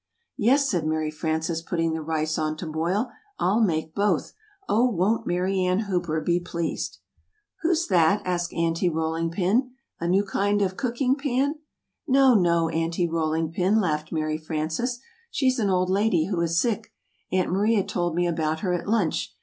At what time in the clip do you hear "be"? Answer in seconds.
6.21-6.39